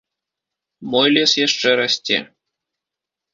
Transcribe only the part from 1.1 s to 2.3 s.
лес яшчэ расце.